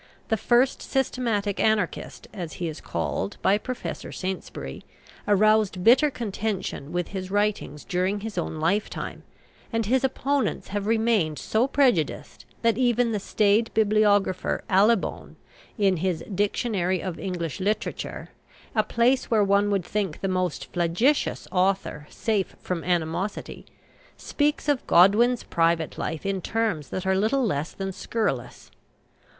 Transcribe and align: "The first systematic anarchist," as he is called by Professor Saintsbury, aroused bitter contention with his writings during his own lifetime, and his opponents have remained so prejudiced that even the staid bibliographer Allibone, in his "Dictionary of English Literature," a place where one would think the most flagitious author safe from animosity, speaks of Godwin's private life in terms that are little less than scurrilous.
"The 0.29 0.35
first 0.35 0.81
systematic 0.81 1.59
anarchist," 1.59 2.27
as 2.33 2.53
he 2.53 2.67
is 2.67 2.81
called 2.81 3.37
by 3.43 3.59
Professor 3.59 4.11
Saintsbury, 4.11 4.83
aroused 5.27 5.83
bitter 5.83 6.09
contention 6.09 6.91
with 6.91 7.09
his 7.09 7.29
writings 7.29 7.85
during 7.85 8.21
his 8.21 8.35
own 8.35 8.55
lifetime, 8.59 9.21
and 9.71 9.85
his 9.85 10.03
opponents 10.03 10.69
have 10.69 10.87
remained 10.87 11.37
so 11.37 11.67
prejudiced 11.67 12.45
that 12.63 12.79
even 12.79 13.11
the 13.11 13.19
staid 13.19 13.69
bibliographer 13.75 14.63
Allibone, 14.71 15.35
in 15.77 15.97
his 15.97 16.23
"Dictionary 16.33 16.99
of 16.99 17.19
English 17.19 17.59
Literature," 17.59 18.29
a 18.73 18.81
place 18.81 19.29
where 19.29 19.43
one 19.43 19.69
would 19.69 19.85
think 19.85 20.21
the 20.21 20.27
most 20.27 20.73
flagitious 20.73 21.47
author 21.51 22.07
safe 22.09 22.55
from 22.59 22.83
animosity, 22.83 23.67
speaks 24.17 24.67
of 24.67 24.87
Godwin's 24.87 25.43
private 25.43 25.99
life 25.99 26.25
in 26.25 26.41
terms 26.41 26.89
that 26.89 27.05
are 27.05 27.13
little 27.15 27.45
less 27.45 27.71
than 27.71 27.91
scurrilous. 27.91 28.71